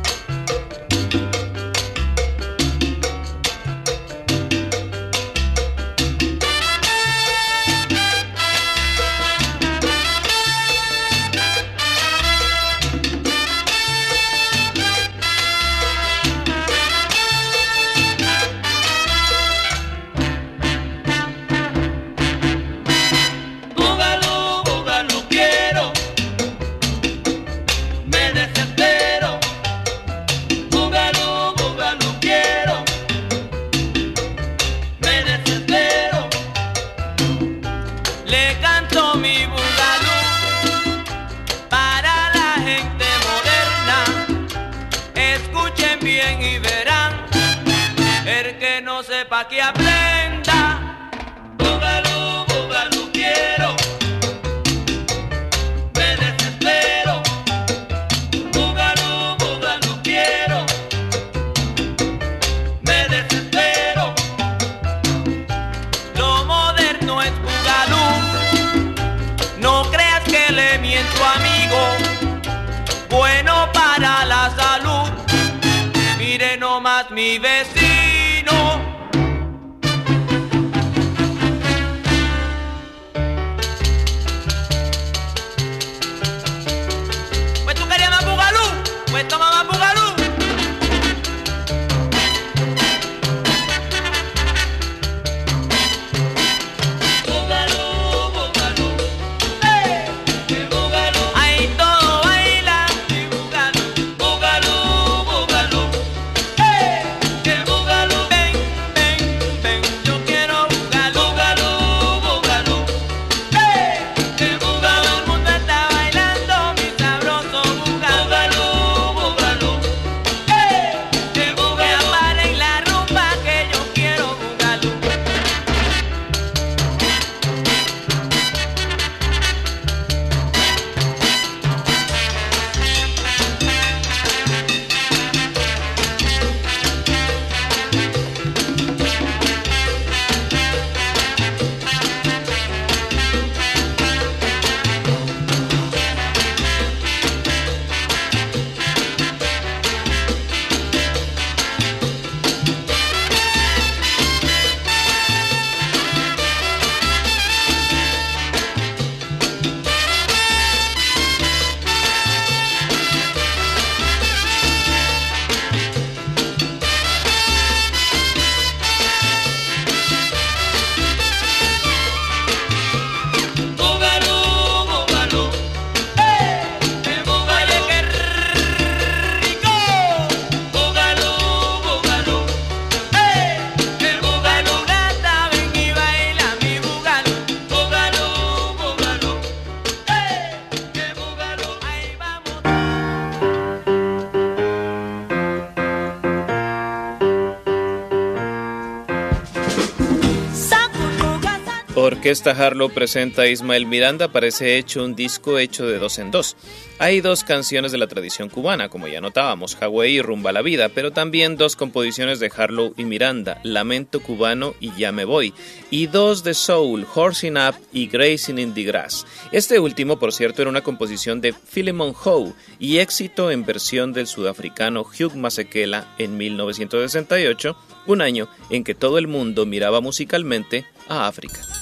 Orquesta 202.31 202.53
Harlow 202.53 202.91
presenta 202.91 203.43
a 203.43 203.49
Ismael 203.49 203.87
Miranda, 203.87 204.31
parece 204.31 204.79
hecho 204.79 205.03
un 205.03 205.17
disco 205.17 205.59
hecho 205.59 205.89
de 205.89 205.99
dos 205.99 206.21
en 206.21 206.31
dos. 206.31 206.57
Hay 207.01 207.21
dos 207.21 207.43
canciones 207.43 207.91
de 207.91 207.99
la 207.99 208.07
tradición 208.07 208.49
cubana, 208.49 208.89
como 208.89 209.09
ya 209.09 209.21
notábamos, 209.21 209.75
Hawái 209.75 210.19
y 210.19 210.23
Rumba 210.23 210.53
la 210.53 210.63
Vida, 210.63 210.91
pero 210.91 211.11
también 211.11 211.57
dos 211.57 211.75
composiciones 211.75 212.39
de 212.39 212.53
Harlow 212.57 212.95
y 212.97 213.03
Miranda, 213.03 213.61
Lamento 213.65 214.21
Cubano 214.21 214.77
y 214.79 214.95
Ya 214.97 215.11
Me 215.11 215.25
Voy, 215.25 215.53
y 215.91 216.07
dos 216.07 216.45
de 216.45 216.55
Soul, 216.55 217.05
Horsing 217.13 217.57
Up 217.57 217.75
y 217.93 218.07
Grazing 218.07 218.61
in 218.61 218.75
the 218.75 218.85
Grass. 218.85 219.27
Este 219.51 219.81
último, 219.81 220.21
por 220.21 220.33
cierto, 220.33 220.63
era 220.63 220.71
una 220.71 220.85
composición 220.85 221.41
de 221.41 221.53
Philemon 221.53 222.15
Howe 222.15 222.55
y 222.79 222.99
éxito 222.99 223.51
en 223.51 223.65
versión 223.65 224.13
del 224.13 224.29
sudafricano 224.29 225.01
Hugh 225.01 225.35
Masekela 225.35 226.07
en 226.17 226.37
1968, 226.37 227.77
un 228.07 228.23
año 228.23 228.49
en 228.71 228.85
que 228.85 228.95
todo 228.95 229.19
el 229.19 229.27
mundo 229.27 229.67
miraba 229.67 230.01
musicalmente 230.01 230.87
a 231.09 231.27
África. 231.27 231.80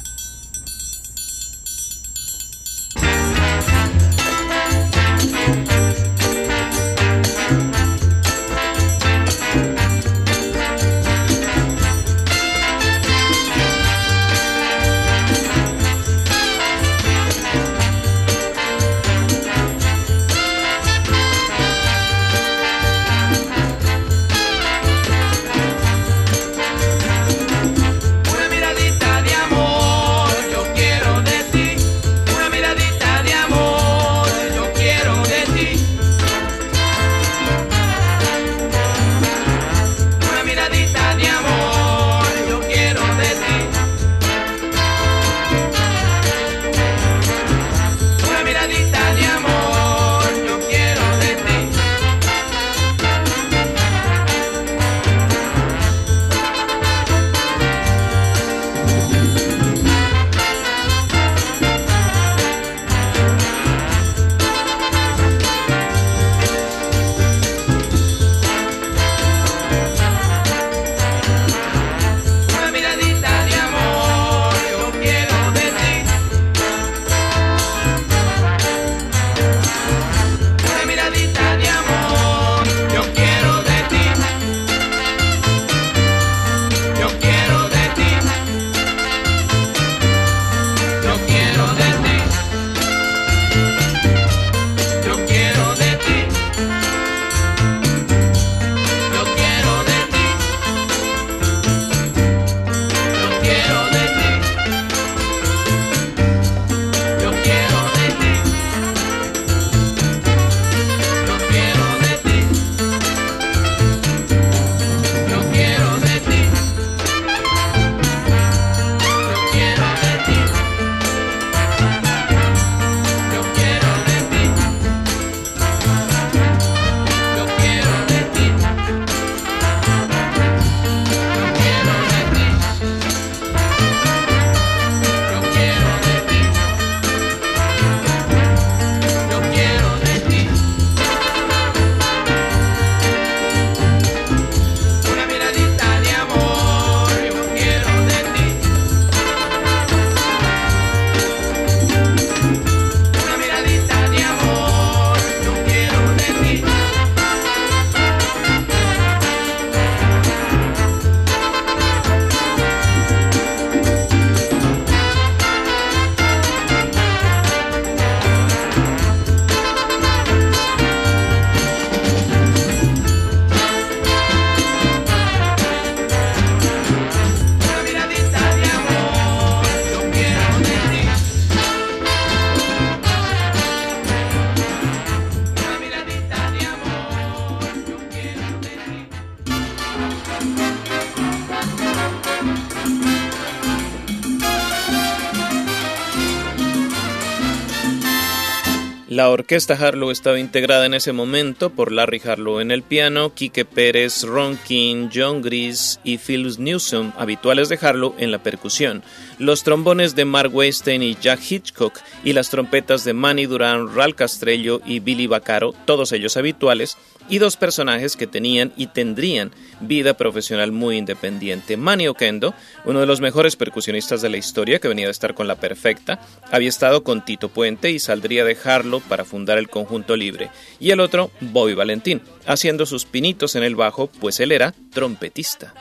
Orquesta 199.48 199.72
Harlow 199.80 200.10
estaba 200.10 200.38
integrada 200.38 200.84
en 200.84 200.92
ese 200.92 201.14
momento 201.14 201.70
por 201.70 201.90
Larry 201.90 202.20
Harlow 202.22 202.60
en 202.60 202.70
el 202.70 202.82
piano, 202.82 203.32
Quique 203.32 203.64
Pérez, 203.64 204.24
Ron 204.24 204.58
King, 204.58 205.08
John 205.10 205.40
Gris 205.40 206.00
y 206.04 206.18
Phil 206.18 206.56
Newsom, 206.58 207.12
habituales 207.16 207.70
de 207.70 207.78
Harlow 207.80 208.14
en 208.18 208.30
la 208.30 208.42
percusión, 208.42 209.02
los 209.38 209.62
trombones 209.62 210.14
de 210.14 210.26
Mark 210.26 210.54
Weinstein 210.54 211.02
y 211.02 211.14
Jack 211.14 211.40
Hitchcock 211.50 211.98
y 212.24 212.34
las 212.34 212.50
trompetas 212.50 213.04
de 213.04 213.14
Manny 213.14 213.46
Duran, 213.46 213.94
Ral 213.94 214.14
Castrello 214.14 214.82
y 214.84 215.00
Billy 215.00 215.26
Baccaro, 215.26 215.72
todos 215.86 216.12
ellos 216.12 216.36
habituales, 216.36 216.98
y 217.28 217.38
dos 217.38 217.56
personajes 217.56 218.16
que 218.16 218.26
tenían 218.26 218.72
y 218.76 218.88
tendrían 218.88 219.52
vida 219.80 220.14
profesional 220.14 220.72
muy 220.72 220.96
independiente. 220.96 221.76
Manny 221.76 222.08
Okendo, 222.08 222.54
uno 222.84 223.00
de 223.00 223.06
los 223.06 223.20
mejores 223.20 223.56
percusionistas 223.56 224.22
de 224.22 224.28
la 224.28 224.36
historia 224.36 224.78
que 224.78 224.88
venía 224.88 225.06
de 225.06 225.12
estar 225.12 225.34
con 225.34 225.46
la 225.46 225.56
perfecta, 225.56 226.20
había 226.50 226.68
estado 226.68 227.04
con 227.04 227.24
Tito 227.24 227.48
Puente 227.48 227.90
y 227.90 227.98
saldría 227.98 228.44
de 228.44 228.48
dejarlo 228.48 229.00
para 229.00 229.24
fundar 229.24 229.58
el 229.58 229.68
conjunto 229.68 230.16
libre. 230.16 230.50
Y 230.80 230.90
el 230.90 231.00
otro, 231.00 231.30
Bobby 231.40 231.74
Valentín, 231.74 232.22
haciendo 232.46 232.86
sus 232.86 233.04
pinitos 233.04 233.54
en 233.54 233.62
el 233.62 233.76
bajo, 233.76 234.08
pues 234.08 234.40
él 234.40 234.52
era 234.52 234.74
trompetista. 234.92 235.74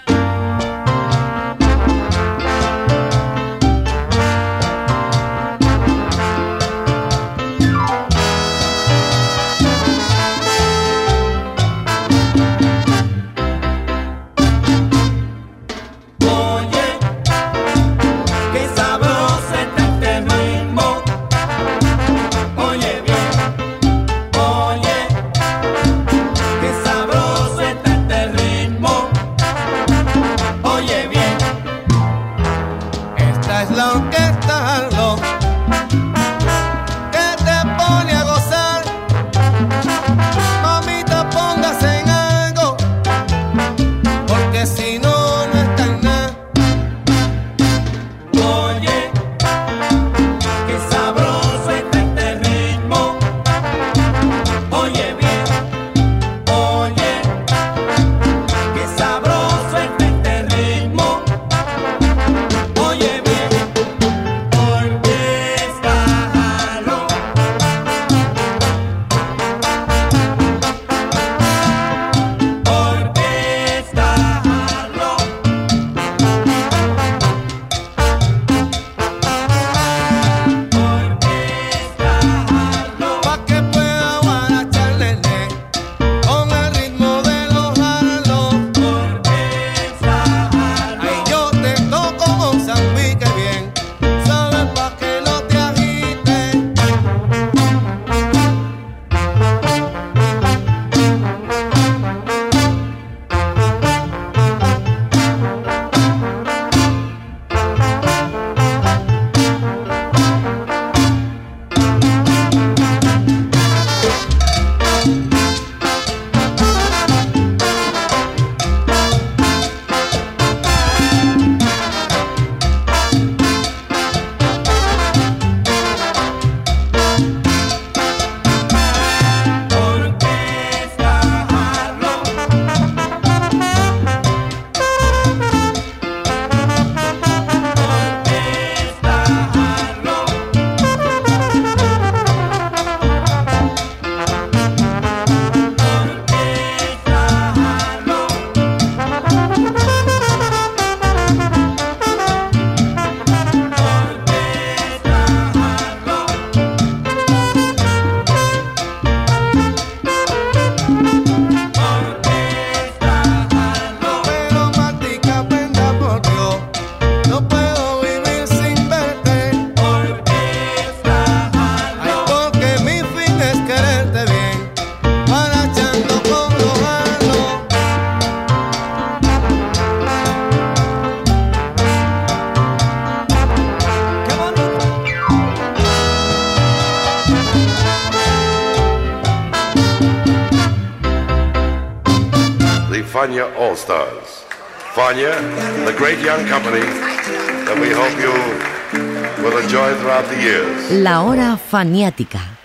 La 200.90 201.22
hora 201.22 201.58
faniática. 201.58 202.57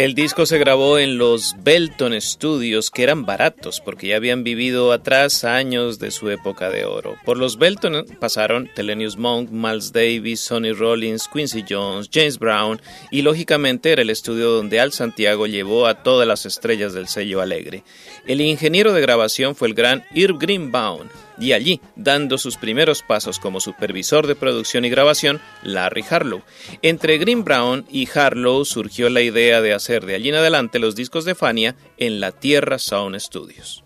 El 0.00 0.14
disco 0.14 0.46
se 0.46 0.56
grabó 0.56 0.96
en 0.96 1.18
los 1.18 1.54
Belton 1.62 2.18
Studios, 2.18 2.90
que 2.90 3.02
eran 3.02 3.26
baratos 3.26 3.82
porque 3.82 4.06
ya 4.06 4.16
habían 4.16 4.44
vivido 4.44 4.94
atrás 4.94 5.44
años 5.44 5.98
de 5.98 6.10
su 6.10 6.30
época 6.30 6.70
de 6.70 6.86
oro. 6.86 7.16
Por 7.26 7.36
los 7.36 7.58
Belton 7.58 8.06
pasaron 8.18 8.70
Thelonious 8.74 9.18
Monk, 9.18 9.50
Miles 9.50 9.92
Davis, 9.92 10.40
Sonny 10.40 10.72
Rollins, 10.72 11.28
Quincy 11.28 11.66
Jones, 11.68 12.08
James 12.10 12.38
Brown 12.38 12.80
y 13.10 13.20
lógicamente 13.20 13.92
era 13.92 14.00
el 14.00 14.08
estudio 14.08 14.52
donde 14.52 14.80
Al 14.80 14.94
Santiago 14.94 15.46
llevó 15.46 15.86
a 15.86 16.02
todas 16.02 16.26
las 16.26 16.46
estrellas 16.46 16.94
del 16.94 17.06
sello 17.06 17.42
alegre. 17.42 17.84
El 18.26 18.40
ingeniero 18.40 18.94
de 18.94 19.02
grabación 19.02 19.54
fue 19.54 19.68
el 19.68 19.74
gran 19.74 20.06
Irv 20.14 20.38
Greenbaum 20.38 21.08
y 21.40 21.54
allí, 21.54 21.80
dando 21.96 22.38
sus 22.38 22.56
primeros 22.56 23.02
pasos 23.02 23.38
como 23.38 23.60
supervisor 23.60 24.26
de 24.26 24.36
producción 24.36 24.84
y 24.84 24.90
grabación, 24.90 25.40
Larry 25.62 26.04
Harlow. 26.08 26.42
Entre 26.82 27.18
Green 27.18 27.42
Brown 27.42 27.86
y 27.90 28.08
Harlow 28.14 28.64
surgió 28.64 29.08
la 29.08 29.22
idea 29.22 29.60
de 29.60 29.72
hacer 29.72 30.06
de 30.06 30.14
allí 30.14 30.28
en 30.28 30.36
adelante 30.36 30.78
los 30.78 30.94
discos 30.94 31.24
de 31.24 31.34
Fania 31.34 31.74
en 31.96 32.20
la 32.20 32.32
Tierra 32.32 32.78
Sound 32.78 33.18
Studios. 33.18 33.82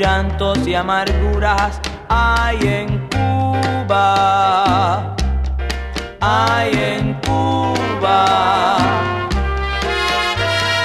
llantos 0.00 0.66
y 0.66 0.74
amarguras 0.74 1.80
hay 2.08 2.58
en 2.62 3.08
Cuba, 3.10 5.14
hay 6.20 6.72
en 6.72 7.14
Cuba. 7.26 8.78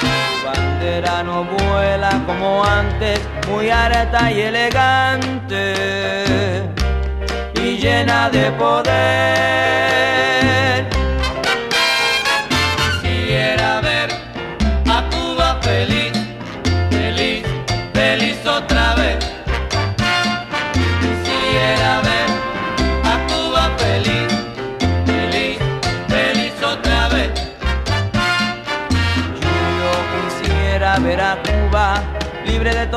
Su 0.02 0.46
bandera 0.46 1.24
no 1.24 1.46
vuela 1.46 2.22
como 2.26 2.66
antes, 2.66 3.22
muy 3.50 3.70
areta 3.70 4.30
y 4.30 4.42
elegante 4.42 5.64
y 7.56 7.78
llena 7.78 8.30
de 8.30 8.52
poder. 8.52 8.96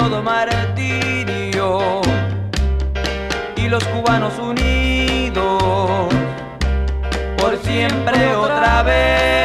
todo 0.08 0.22
martirio 0.22 2.00
y 3.56 3.68
los 3.68 3.84
cubanos 3.84 4.38
unidos 4.38 6.08
por 7.36 7.58
siempre 7.58 8.34
otra 8.34 8.82
vez. 8.84 9.37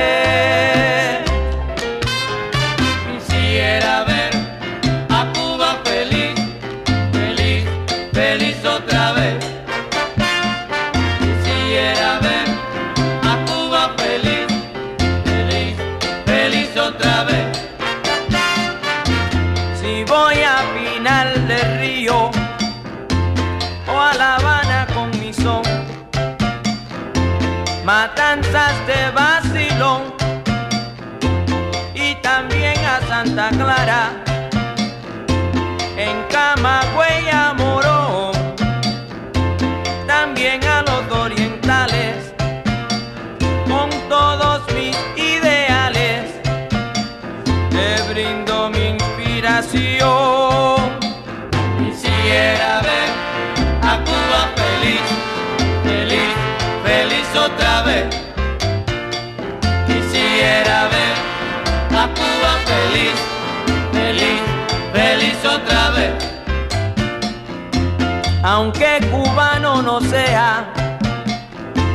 aunque 68.54 69.00
cubano 69.10 69.82
no 69.82 70.00
sea, 70.00 70.72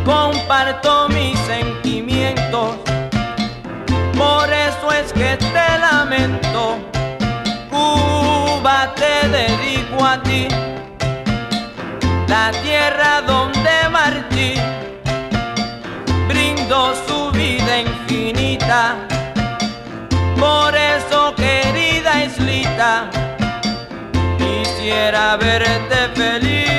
comparto 0.04 1.09
mis 1.09 1.38
sentimientos, 1.38 2.74
por 4.16 4.52
eso 4.52 4.90
es 4.90 5.12
que 5.12 5.36
te 5.36 5.78
lamento, 5.78 6.78
Cuba 7.70 8.92
te 8.96 9.28
dedico 9.28 10.04
a 10.04 10.20
ti, 10.20 10.48
la 12.26 12.50
tierra 12.64 13.22
donde 13.24 13.88
Martí 13.92 14.54
brindó 16.26 16.92
su 17.06 17.30
vida 17.30 17.82
infinita, 17.82 18.96
por 20.36 20.74
eso 20.74 21.32
querida 21.36 22.24
islita, 22.24 23.09
quisiera 24.89 25.36
verte 25.36 26.09
feliz. 26.14 26.77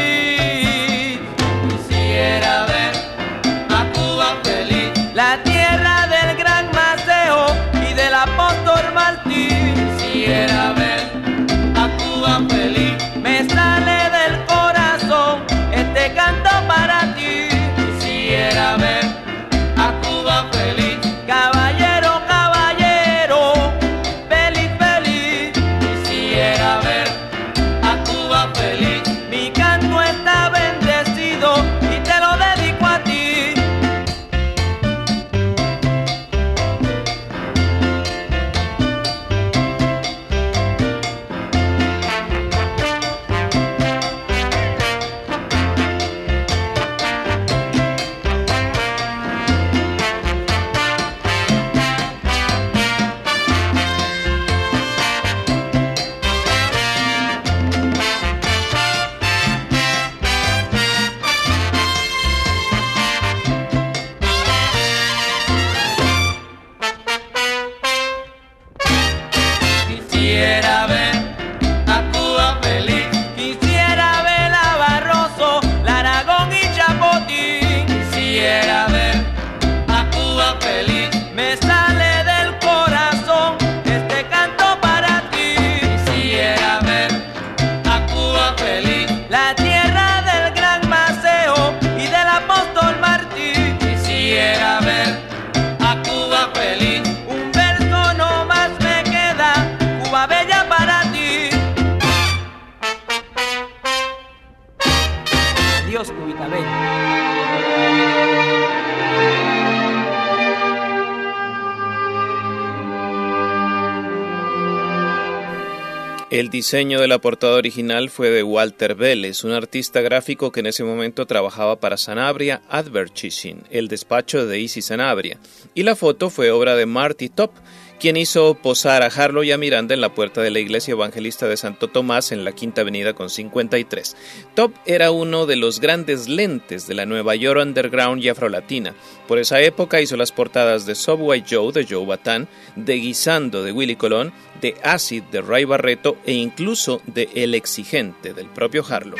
El 116.39 116.49
diseño 116.49 117.01
de 117.01 117.09
la 117.09 117.19
portada 117.19 117.57
original 117.57 118.09
fue 118.09 118.29
de 118.29 118.43
Walter 118.43 118.95
Vélez, 118.95 119.43
un 119.43 119.51
artista 119.51 119.99
gráfico 119.99 120.53
que 120.53 120.61
en 120.61 120.67
ese 120.67 120.85
momento 120.85 121.25
trabajaba 121.25 121.81
para 121.81 121.97
Sanabria 121.97 122.61
Advertising, 122.69 123.63
el 123.71 123.89
despacho 123.89 124.47
de 124.47 124.61
Easy 124.61 124.81
Sanabria, 124.81 125.37
y 125.75 125.83
la 125.83 125.97
foto 125.97 126.29
fue 126.29 126.49
obra 126.51 126.77
de 126.77 126.85
Marty 126.85 127.27
Top, 127.27 127.51
quien 127.99 128.17
hizo 128.17 128.55
posar 128.55 129.03
a 129.03 129.07
Harlow 129.07 129.43
y 129.43 129.51
a 129.51 129.57
Miranda 129.57 129.93
en 129.93 130.01
la 130.01 130.13
puerta 130.13 130.41
de 130.41 130.49
la 130.49 130.59
iglesia 130.59 130.93
evangelista 130.93 131.47
de 131.47 131.57
Santo 131.57 131.89
Tomás 131.89 132.31
en 132.31 132.45
la 132.45 132.53
Quinta 132.53 132.81
Avenida 132.81 133.13
con 133.13 133.29
53. 133.29 134.15
Top 134.55 134.71
era 134.85 135.11
uno 135.11 135.45
de 135.45 135.57
los 135.57 135.79
grandes 135.79 136.29
lentes 136.29 136.87
de 136.87 136.93
la 136.93 137.05
Nueva 137.05 137.35
York 137.35 137.59
underground 137.61 138.23
y 138.23 138.29
afrolatina. 138.29 138.95
Por 139.27 139.37
esa 139.37 139.61
época 139.61 140.01
hizo 140.01 140.15
las 140.15 140.31
portadas 140.31 140.85
de 140.85 140.95
Subway 140.95 141.43
Joe 141.47 141.73
de 141.73 141.85
Joe 141.85 142.05
Batán, 142.05 142.47
de 142.75 142.95
Guisando 142.95 143.63
de 143.63 143.73
Willy 143.73 143.97
Colón, 143.97 144.31
de 144.61 144.75
Acid 144.83 145.23
de 145.23 145.41
Ray 145.41 145.65
Barreto 145.65 146.17
e 146.25 146.33
incluso 146.33 147.01
de 147.05 147.29
El 147.35 147.53
Exigente 147.53 148.33
del 148.33 148.47
propio 148.47 148.85
Harlow. 148.87 149.17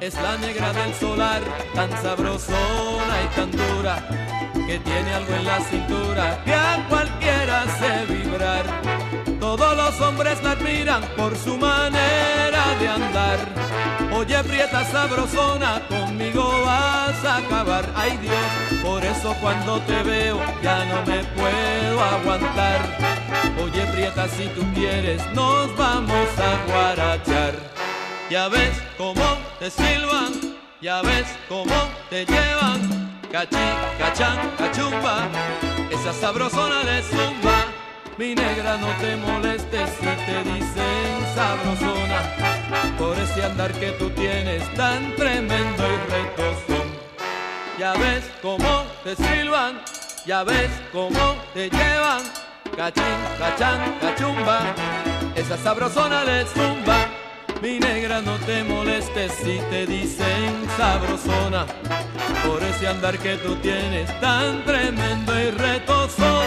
Es 0.00 0.14
la 0.14 0.36
negra 0.36 0.72
del 0.72 0.94
solar, 0.94 1.42
tan 1.74 1.90
sabrosona 2.00 3.22
y 3.24 3.34
tan 3.34 3.50
dura, 3.50 3.96
que 4.54 4.78
tiene 4.78 5.14
algo 5.14 5.34
en 5.34 5.44
la 5.44 5.60
cintura 5.62 6.40
que 6.44 6.54
a 6.54 6.86
cualquiera 6.88 7.62
hace 7.62 8.06
vibrar. 8.06 8.64
Todos 9.40 9.76
los 9.76 10.00
hombres 10.00 10.40
la 10.44 10.52
admiran 10.52 11.02
por 11.16 11.36
su 11.36 11.56
manera 11.56 12.62
de 12.78 12.88
andar. 12.88 13.38
Oye, 14.12 14.44
prieta 14.44 14.84
sabrosona, 14.84 15.82
conmigo 15.88 16.44
vas 16.64 17.24
a 17.24 17.38
acabar. 17.38 17.90
Ay 17.96 18.16
Dios, 18.18 18.80
por 18.80 19.04
eso 19.04 19.34
cuando 19.40 19.80
te 19.80 20.04
veo 20.04 20.38
ya 20.62 20.84
no 20.84 21.04
me 21.04 21.24
puedo 21.34 22.00
aguantar. 22.00 22.80
Oye, 23.60 23.84
prieta, 23.86 24.28
si 24.28 24.46
tú 24.48 24.62
quieres, 24.72 25.20
nos 25.34 25.76
vamos 25.76 26.28
a 26.38 26.70
guarachar. 26.70 27.33
Ya 28.34 28.48
ves 28.48 28.82
cómo 28.98 29.38
te 29.60 29.70
silban, 29.70 30.32
ya 30.80 31.02
ves 31.02 31.24
cómo 31.48 31.88
te 32.10 32.26
llevan. 32.26 33.20
Cachi, 33.30 33.68
cachán, 33.96 34.50
cachumba, 34.58 35.28
esa 35.88 36.12
sabrosona 36.12 36.82
de 36.82 37.00
zumba. 37.02 37.66
Mi 38.18 38.34
negra, 38.34 38.76
no 38.78 38.88
te 39.00 39.14
molestes 39.18 39.88
si 39.88 40.04
te 40.26 40.42
dicen 40.50 41.14
sabrosona. 41.36 42.22
Por 42.98 43.16
ese 43.20 43.44
andar 43.44 43.72
que 43.72 43.92
tú 43.92 44.10
tienes 44.10 44.64
tan 44.74 45.14
tremendo 45.14 45.84
y 45.86 46.10
retosón. 46.10 46.88
Ya 47.78 47.92
ves 47.92 48.24
cómo 48.42 48.82
te 49.04 49.14
silban, 49.14 49.80
ya 50.26 50.42
ves 50.42 50.72
cómo 50.90 51.36
te 51.54 51.70
llevan. 51.70 52.22
Cachín, 52.76 53.16
cachán, 53.38 53.96
cachumba, 54.00 54.74
esa 55.36 55.56
sabrosona 55.56 56.24
de 56.24 56.44
zumba. 56.46 57.03
Mi 57.64 57.78
negra, 57.78 58.20
no 58.20 58.36
te 58.40 58.62
molestes 58.62 59.32
si 59.42 59.58
te 59.70 59.86
dicen 59.86 60.68
sabrosona, 60.76 61.64
por 62.44 62.62
ese 62.62 62.86
andar 62.86 63.18
que 63.18 63.36
tú 63.36 63.56
tienes 63.56 64.20
tan 64.20 64.62
tremendo 64.66 65.32
y 65.40 65.50
retozón. 65.50 66.44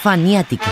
Faniática. 0.00 0.64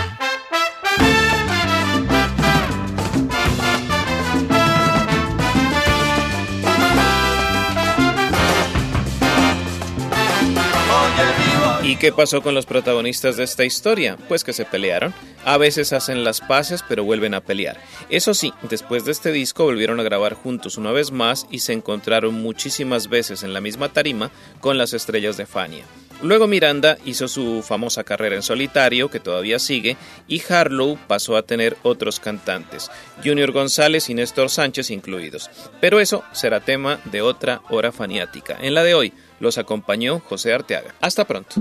¿Y 11.83 11.95
qué 11.95 12.11
pasó 12.11 12.41
con 12.41 12.53
los 12.53 12.65
protagonistas 12.65 13.37
de 13.37 13.43
esta 13.43 13.65
historia? 13.65 14.17
Pues 14.27 14.43
que 14.43 14.53
se 14.53 14.65
pelearon. 14.65 15.13
A 15.45 15.57
veces 15.57 15.93
hacen 15.93 16.23
las 16.23 16.41
paces, 16.41 16.83
pero 16.87 17.03
vuelven 17.03 17.33
a 17.33 17.41
pelear. 17.41 17.81
Eso 18.09 18.33
sí, 18.33 18.53
después 18.69 19.05
de 19.05 19.11
este 19.11 19.31
disco 19.31 19.63
volvieron 19.63 19.99
a 19.99 20.03
grabar 20.03 20.33
juntos 20.33 20.77
una 20.77 20.91
vez 20.91 21.11
más 21.11 21.47
y 21.49 21.59
se 21.59 21.73
encontraron 21.73 22.33
muchísimas 22.35 23.09
veces 23.09 23.43
en 23.43 23.53
la 23.53 23.61
misma 23.61 23.89
tarima 23.89 24.31
con 24.59 24.77
las 24.77 24.93
estrellas 24.93 25.37
de 25.37 25.45
Fania. 25.45 25.85
Luego 26.21 26.47
Miranda 26.47 26.97
hizo 27.05 27.27
su 27.27 27.63
famosa 27.63 28.03
carrera 28.03 28.35
en 28.35 28.43
solitario, 28.43 29.09
que 29.09 29.19
todavía 29.19 29.59
sigue, 29.59 29.97
y 30.27 30.41
Harlow 30.49 30.97
pasó 31.07 31.37
a 31.37 31.43
tener 31.43 31.77
otros 31.83 32.19
cantantes, 32.19 32.91
Junior 33.23 33.51
González 33.51 34.09
y 34.09 34.13
Néstor 34.13 34.49
Sánchez 34.49 34.91
incluidos. 34.91 35.49
Pero 35.79 35.99
eso 35.99 36.23
será 36.31 36.59
tema 36.59 36.99
de 37.05 37.21
otra 37.21 37.61
hora 37.69 37.91
faniática. 37.91 38.57
En 38.59 38.73
la 38.73 38.83
de 38.83 38.95
hoy 38.95 39.13
los 39.39 39.57
acompañó 39.57 40.19
José 40.19 40.53
Arteaga. 40.53 40.93
Hasta 40.99 41.25
pronto. 41.25 41.55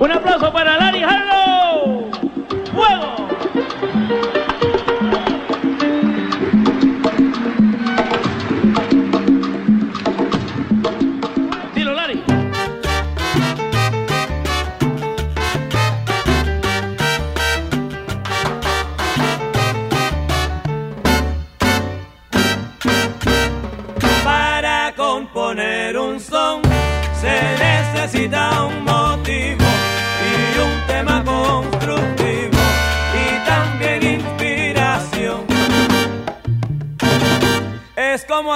Un 0.00 0.12
aplauso 0.12 0.52
para 0.52 0.76
Larry 0.76 1.02
Harlow. 1.02 2.10
¡Fuego! 2.72 3.27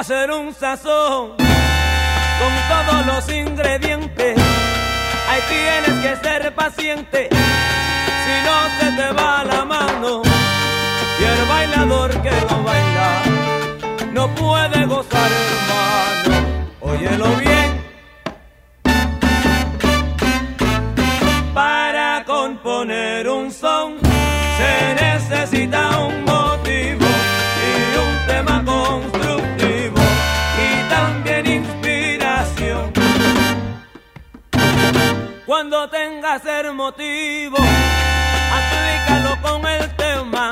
hacer 0.03 0.32
un 0.32 0.53
sazón 0.53 1.36
con 2.40 2.53
todos 2.68 3.07
los 3.07 3.28
ingredientes. 3.28 4.36
Ahí 5.28 5.40
tienes 5.48 5.96
que 6.03 6.28
ser 6.28 6.53
paciente, 6.57 7.28
si 7.30 8.34
no 8.46 8.57
se 8.80 8.96
te 8.96 9.12
va 9.12 9.44
la 9.44 9.64
mano. 9.64 10.22
Y 11.20 11.24
el 11.24 11.48
bailador 11.48 12.11
que 12.20 12.30
no 12.30 12.64
baila 12.64 13.22
no 14.12 14.28
puede 14.34 14.86
gozar, 14.86 15.30
hermano. 15.40 16.48
Óyelo 16.80 17.36
bien. 17.36 17.61
ser 36.39 36.72
motivo, 36.72 37.59
aplícalo 37.59 39.43
con 39.43 39.66
el 39.66 39.97
tema. 39.97 40.51